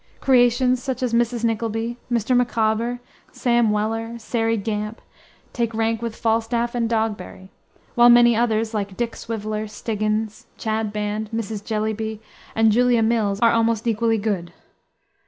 [0.19, 1.43] Creations such as Mrs.
[1.43, 2.35] Nickleby, Mr.
[2.35, 2.99] Micawber,
[3.31, 4.99] Sam Weller, Sairy Gamp,
[5.53, 7.49] take rank with Falstaff and Dogberry;
[7.93, 11.63] while many others, like Dick Swiveller, Stiggins, Chadband, Mrs.
[11.63, 12.19] Jellyby,
[12.55, 14.51] and Julia Mills are almost equally good.